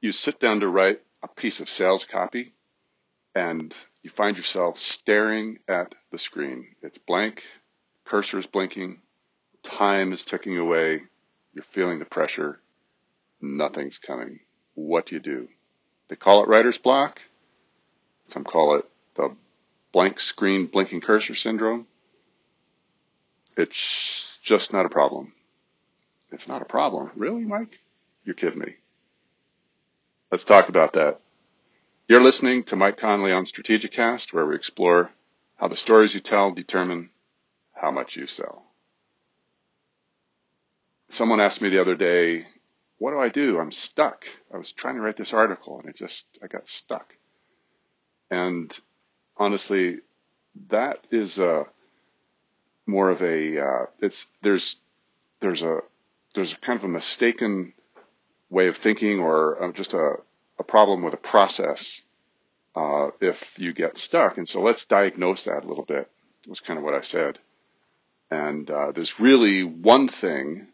[0.00, 2.52] you sit down to write a piece of sales copy
[3.34, 6.68] and you find yourself staring at the screen.
[6.82, 7.44] It's blank,
[8.04, 9.00] cursor is blinking,
[9.62, 11.02] time is ticking away,
[11.52, 12.60] you're feeling the pressure,
[13.40, 14.40] nothing's coming.
[14.74, 15.48] What do you do?
[16.08, 17.20] They call it writer's block.
[18.28, 18.84] Some call it
[19.14, 19.34] the
[19.92, 21.86] blank screen blinking cursor syndrome.
[23.56, 25.32] It's just not a problem.
[26.30, 27.10] It's not a problem.
[27.16, 27.80] Really, Mike?
[28.24, 28.76] You're kidding me.
[30.30, 31.20] Let's talk about that.
[32.06, 35.10] You're listening to Mike Conley on Strategic Cast, where we explore
[35.56, 37.08] how the stories you tell determine
[37.72, 38.62] how much you sell.
[41.08, 42.46] Someone asked me the other day,
[42.98, 43.58] what do I do?
[43.58, 44.26] I'm stuck.
[44.52, 47.14] I was trying to write this article and I just, I got stuck.
[48.30, 48.78] And
[49.38, 50.00] honestly,
[50.68, 51.64] that is a
[52.86, 54.76] more of a, uh, it's, there's,
[55.40, 55.80] there's a,
[56.34, 57.72] there's kind of a mistaken
[58.50, 60.16] way of thinking or uh, just a,
[60.58, 62.00] a problem with a process
[62.74, 64.38] uh, if you get stuck.
[64.38, 66.10] And so let's diagnose that a little bit.
[66.46, 67.38] Was kind of what I said.
[68.30, 70.68] And uh, there's really one thing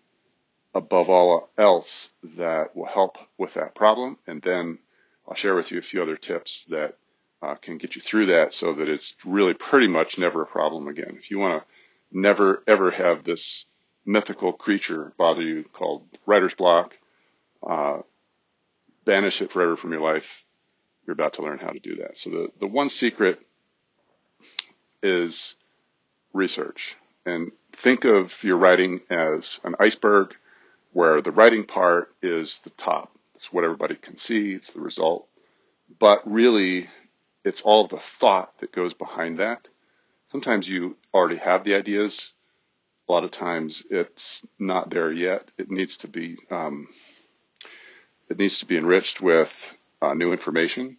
[0.74, 4.78] above all else that will help with that problem, and then
[5.26, 6.96] I'll share with you a few other tips that
[7.42, 10.88] uh, can get you through that so that it's really pretty much never a problem
[10.88, 11.16] again.
[11.18, 11.68] If you want to
[12.10, 13.66] never ever have this
[14.04, 16.96] mythical creature bother you called writer's block,
[17.66, 17.98] uh,
[19.04, 20.44] banish it forever from your life.
[21.06, 22.18] You're about to learn how to do that.
[22.18, 23.40] So the, the one secret
[25.02, 25.54] is
[26.32, 30.34] research and think of your writing as an iceberg
[30.92, 33.10] where the writing part is the top.
[33.34, 34.52] It's what everybody can see.
[34.52, 35.26] It's the result.
[35.98, 36.88] But really,
[37.44, 39.68] it's all the thought that goes behind that.
[40.30, 42.32] Sometimes you already have the ideas.
[43.08, 45.50] A lot of times it's not there yet.
[45.58, 46.88] It needs to be um,
[48.28, 50.96] it needs to be enriched with uh, new information.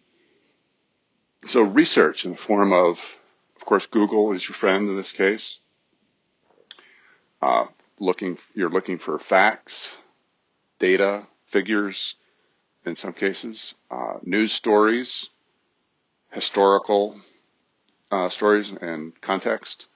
[1.44, 2.98] So research in the form of,
[3.56, 5.58] of course, Google is your friend in this case.
[7.40, 7.66] Uh,
[7.98, 9.94] looking, you're looking for facts,
[10.78, 12.14] data, figures,
[12.84, 15.28] in some cases, uh, news stories,
[16.30, 17.16] historical
[18.10, 19.88] uh, stories and context.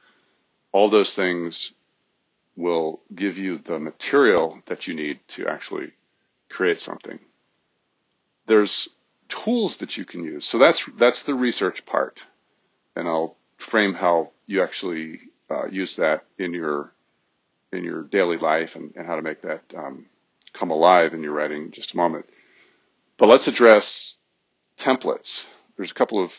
[0.73, 1.73] All those things
[2.57, 5.93] will give you the material that you need to actually
[6.51, 7.19] create something.
[8.47, 8.89] There's
[9.29, 10.45] tools that you can use.
[10.45, 12.23] So that's that's the research part,
[12.95, 16.93] and I'll frame how you actually uh, use that in your
[17.73, 20.07] in your daily life and, and how to make that um,
[20.53, 22.27] come alive in your writing in just a moment.
[23.17, 24.15] But let's address
[24.77, 25.47] templates.
[25.77, 26.35] There's a couple of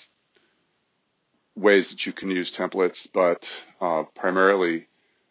[1.55, 4.88] ways that you can use templates, but uh, primarily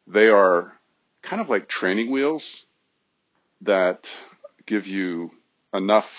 [0.06, 0.72] they are
[1.22, 2.64] kind of like training wheels
[3.62, 4.08] that
[4.70, 5.32] give you
[5.74, 6.10] enough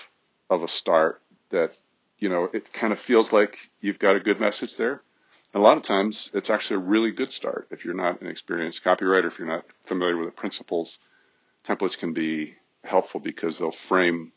[0.50, 1.72] of a start that
[2.20, 5.02] you know it kind of feels like you've got a good message there
[5.54, 8.28] And a lot of times it's actually a really good start if you're not an
[8.28, 11.00] experienced copywriter, if you're not familiar with the principles.
[11.68, 14.32] Templates can be helpful because they'll frame,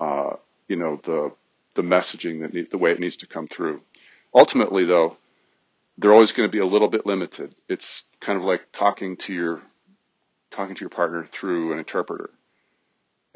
[0.00, 0.34] uh,
[0.68, 1.32] you know, the
[1.76, 3.82] the messaging that need, the way it needs to come through.
[4.34, 5.16] Ultimately, though,
[5.98, 7.54] they're always going to be a little bit limited.
[7.68, 9.62] It's kind of like talking to your
[10.50, 12.30] talking to your partner through an interpreter.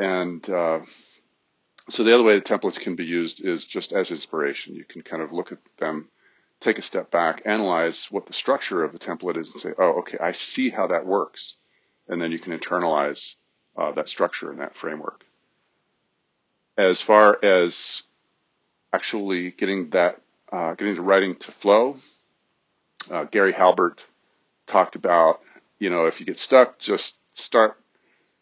[0.00, 0.81] And uh,
[1.91, 4.75] so the other way the templates can be used is just as inspiration.
[4.75, 6.09] You can kind of look at them
[6.59, 10.00] take a step back, analyze what the structure of the template is, and say, oh,
[10.00, 11.56] okay, I see how that works.
[12.09, 13.37] And then you can internalize
[13.77, 15.25] uh, that structure and that framework.
[16.78, 18.03] As far as
[18.93, 21.97] actually getting that, uh, getting the writing to flow,
[23.10, 24.05] uh, Gary Halbert
[24.66, 25.41] talked about,
[25.78, 27.78] you know, if you get stuck, just start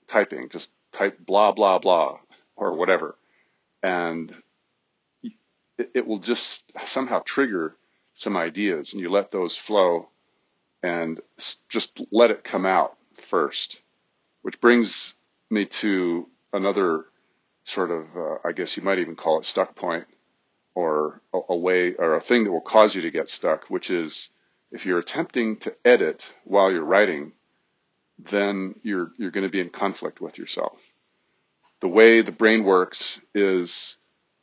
[0.07, 2.19] typing, just type blah, blah, blah,
[2.57, 3.17] or whatever.
[3.83, 4.35] And
[5.79, 7.77] it, it will just somehow trigger
[8.15, 10.09] some ideas and you let those flow
[10.83, 11.21] and
[11.69, 13.81] just let it come out first,
[14.43, 15.15] which brings
[15.51, 17.05] me to another
[17.65, 20.07] sort of, uh, I guess you might even call it stuck point
[20.75, 23.91] or a, a way or a thing that will cause you to get stuck, which
[23.91, 24.31] is
[24.73, 27.33] if you're attempting to edit while you're writing,
[28.19, 30.81] then you're, you're going to be in conflict with yourself.
[31.81, 33.97] The way the brain works is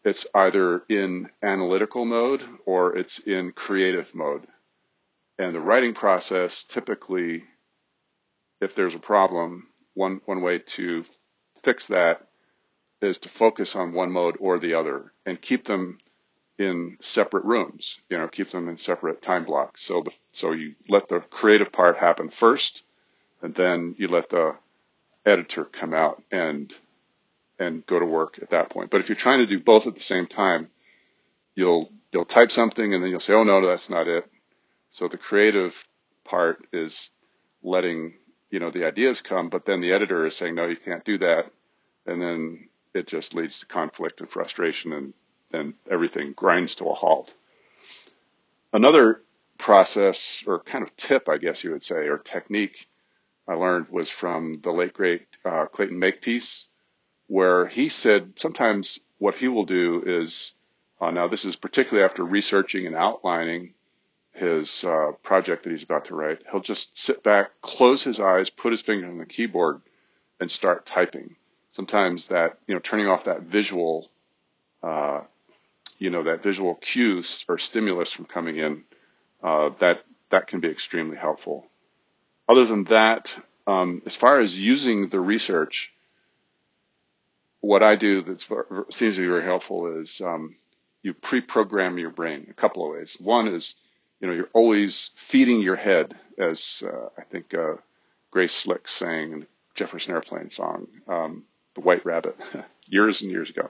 [0.05, 4.47] it's either in analytical mode or it's in creative mode.
[5.37, 7.43] And the writing process typically,
[8.61, 11.03] if there's a problem, one, one way to
[11.61, 12.25] fix that
[13.01, 15.97] is to focus on one mode or the other and keep them
[16.57, 19.81] in separate rooms, you know, keep them in separate time blocks.
[19.81, 22.83] So the, so you let the creative part happen first
[23.41, 24.55] and then you let the
[25.25, 26.73] editor come out and
[27.59, 28.89] and go to work at that point.
[28.89, 30.69] But if you're trying to do both at the same time,
[31.55, 34.29] you'll you'll type something and then you'll say, "Oh no, that's not it."
[34.91, 35.87] So the creative
[36.23, 37.11] part is
[37.63, 38.13] letting
[38.49, 41.17] you know the ideas come, but then the editor is saying, "No, you can't do
[41.19, 41.51] that,"
[42.05, 45.13] and then it just leads to conflict and frustration, and
[45.51, 47.33] then everything grinds to a halt.
[48.73, 49.21] Another
[49.57, 52.87] process or kind of tip, I guess you would say, or technique
[53.47, 56.65] I learned was from the late great uh, Clayton Makepeace,
[57.27, 60.53] where he said sometimes what he will do is,
[61.01, 63.73] uh, now this is particularly after researching and outlining
[64.33, 68.49] his uh, project that he's about to write, he'll just sit back, close his eyes,
[68.49, 69.81] put his finger on the keyboard,
[70.39, 71.35] and start typing.
[71.71, 74.09] Sometimes that, you know, turning off that visual,
[74.83, 75.21] uh,
[75.97, 78.83] you know, that visual cue or stimulus from coming in,
[79.41, 81.65] uh, that that can be extremely helpful.
[82.47, 83.35] Other than that,
[83.67, 85.93] um, as far as using the research,
[87.65, 88.41] what I do that
[88.89, 90.55] seems to be very helpful is um,
[91.01, 93.17] you pre-program your brain a couple of ways.
[93.19, 93.75] One is,
[94.19, 97.75] you know, you're always feeding your head, as uh, I think uh,
[98.31, 102.37] Grace Slick sang in Jefferson Airplane song, um, "The White Rabbit,"
[102.85, 103.69] years and years ago.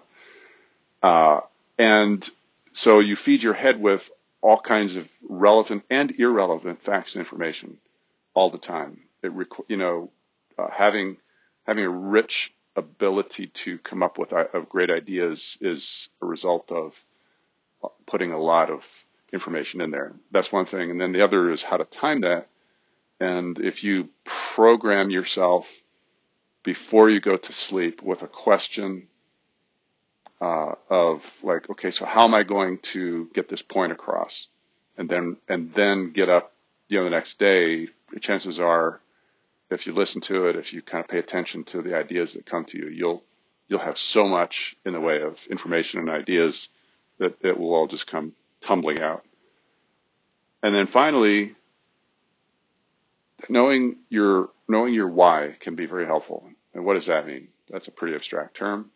[1.02, 1.42] Uh,
[1.78, 2.28] and
[2.74, 4.10] so you feed your head with
[4.42, 7.78] all kinds of relevant and irrelevant facts and information
[8.34, 9.02] all the time.
[9.24, 9.32] It,
[9.68, 10.10] you know,
[10.58, 11.18] uh, having
[11.66, 16.72] having a rich ability to come up with uh, of great ideas is a result
[16.72, 16.94] of
[18.06, 18.86] putting a lot of
[19.32, 20.14] information in there.
[20.32, 22.48] That's one thing, and then the other is how to time that.
[23.20, 25.72] And if you program yourself
[26.64, 29.08] before you go to sleep with a question
[30.42, 34.48] uh, of like, okay, so how am I going to get this point across?
[34.98, 36.54] And then and then get up,
[36.88, 37.90] you know, the next day.
[38.22, 39.02] Chances are
[39.76, 42.46] if you listen to it, if you kind of pay attention to the ideas that
[42.46, 43.24] come to you, you'll
[43.68, 46.70] you'll have so much in the way of information and ideas
[47.20, 49.24] that it will all just come tumbling out.
[50.64, 51.56] And then finally,
[53.50, 56.50] knowing your knowing your why can be very helpful.
[56.74, 57.50] And what does that mean?
[57.70, 58.92] That's a pretty abstract term.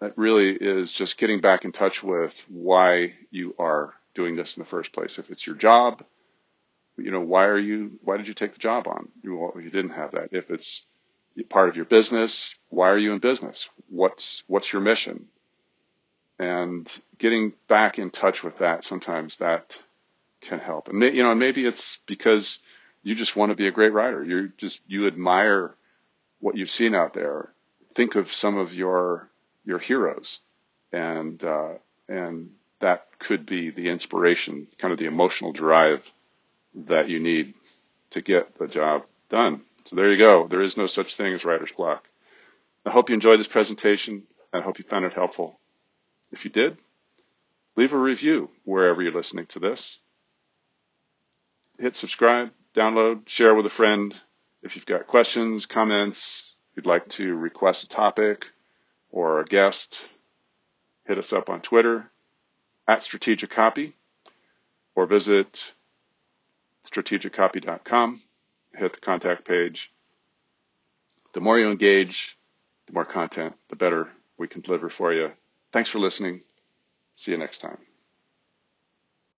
[0.00, 4.62] That really is just getting back in touch with why you are doing this in
[4.62, 5.18] the first place.
[5.18, 6.04] If it's your job,
[7.02, 9.08] you know, why are you, why did you take the job on?
[9.22, 10.30] You, you didn't have that.
[10.32, 10.82] If it's
[11.48, 13.68] part of your business, why are you in business?
[13.88, 15.26] What's, what's your mission?
[16.38, 19.78] And getting back in touch with that, sometimes that
[20.40, 20.88] can help.
[20.88, 22.60] And, you know, maybe it's because
[23.02, 24.24] you just want to be a great writer.
[24.24, 25.74] You just, you admire
[26.40, 27.50] what you've seen out there.
[27.94, 29.28] Think of some of your,
[29.64, 30.40] your heroes
[30.92, 31.74] and, uh,
[32.08, 32.50] and
[32.80, 36.10] that could be the inspiration, kind of the emotional drive
[36.74, 37.54] that you need
[38.10, 39.62] to get the job done.
[39.86, 40.46] So there you go.
[40.46, 42.04] There is no such thing as writer's block.
[42.84, 44.24] I hope you enjoyed this presentation.
[44.52, 45.58] And I hope you found it helpful.
[46.32, 46.76] If you did,
[47.76, 49.98] leave a review wherever you're listening to this.
[51.78, 54.14] Hit subscribe, download, share with a friend.
[54.62, 58.46] If you've got questions, comments, you'd like to request a topic
[59.10, 60.04] or a guest,
[61.04, 62.10] hit us up on Twitter
[62.86, 63.94] at Strategic Copy
[64.94, 65.72] or visit
[66.84, 68.20] strategiccopy.com,
[68.74, 69.92] hit the contact page.
[71.32, 72.38] The more you engage,
[72.86, 75.32] the more content, the better we can deliver for you.
[75.72, 76.42] Thanks for listening.
[77.14, 77.78] See you next time.